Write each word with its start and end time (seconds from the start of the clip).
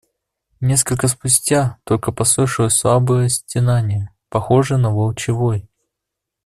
Несколько 0.61 1.07
спустя 1.07 1.77
только 1.83 2.11
послышалось 2.11 2.73
слабое 2.73 3.27
стенание, 3.29 4.09
похожее 4.29 4.79
на 4.79 4.89
волчий 4.89 5.31
вой. 5.31 5.69